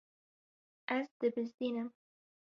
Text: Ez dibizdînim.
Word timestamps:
Ez 0.97 1.05
dibizdînim. 1.19 1.89